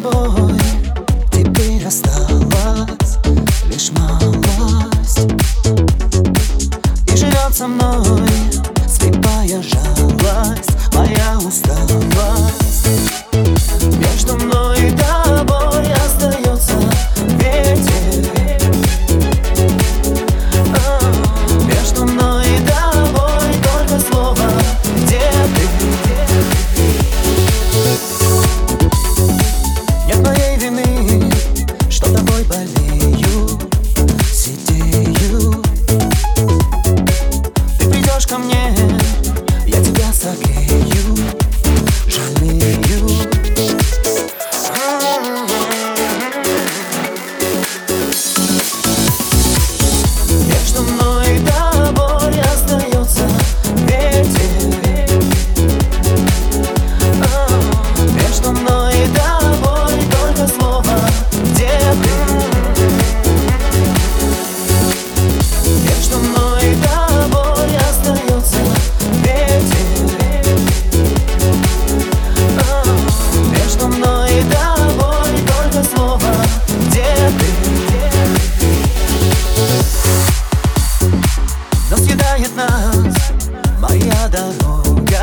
тобой 0.00 0.58
Теперь 1.30 1.86
осталась 1.86 3.18
лишь 3.68 3.90
малость. 3.92 5.28
И 7.12 7.16
живет 7.16 7.52
со 7.52 7.66
мной 7.66 8.26
слепая 8.88 9.62
жалость 9.62 10.81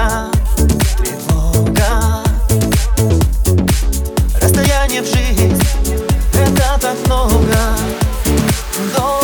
меня 0.09 0.31
тревога. 0.97 2.23
Расстояние 4.41 5.01
в 5.01 5.05
жизнь, 5.05 5.63
это 6.33 6.79
так 6.81 6.97
много. 7.05 7.57
Долго 8.95 9.18